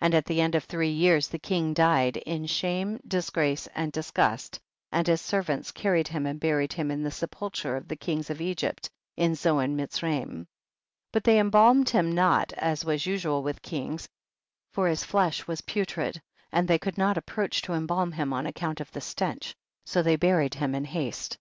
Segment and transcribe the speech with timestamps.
[0.00, 0.06] 59.
[0.06, 4.60] And at the end of three years, the king died, in shame, disgrace and disgust,
[4.92, 8.42] and his servants carried him and buried him in the sepulchre of the kings of
[8.42, 10.40] Egypt in Zoan Miz raim.
[10.40, 10.46] 60.
[11.12, 14.06] But they embalmed him not as was usual with kings,
[14.74, 16.20] for his flesh was putrid,
[16.52, 19.54] and they could not ap proach to embalm him on account of the stench,
[19.86, 21.32] so they buried him in haste.
[21.32, 21.38] 61.